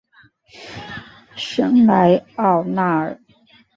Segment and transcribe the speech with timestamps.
[1.35, 3.21] 圣莱奥纳尔。